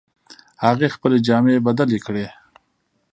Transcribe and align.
هغې 0.65 0.87
خپلې 0.95 1.17
جامې 1.27 1.57
بدلې 1.67 1.99
کړې 2.05 2.27